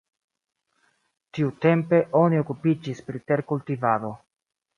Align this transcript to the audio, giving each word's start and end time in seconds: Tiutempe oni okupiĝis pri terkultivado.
Tiutempe 1.37 1.99
oni 2.21 2.41
okupiĝis 2.45 3.05
pri 3.11 3.23
terkultivado. 3.29 4.13